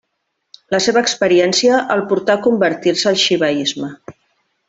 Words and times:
La 0.75 0.79
seva 0.85 1.01
experiència 1.07 1.81
el 1.97 2.01
portà 2.13 2.37
a 2.37 2.43
convertir-se 2.47 3.07
al 3.13 3.21
xivaisme. 3.27 3.93